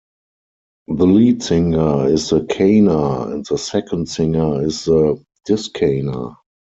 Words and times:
The 0.87 1.05
lead 1.05 1.43
singer 1.43 2.07
is 2.09 2.31
the 2.31 2.39
"kaner", 2.39 3.31
and 3.31 3.45
the 3.45 3.57
second 3.59 4.09
singer 4.09 4.63
is 4.65 4.85
the 4.85 5.23
"diskaner". 5.47 6.37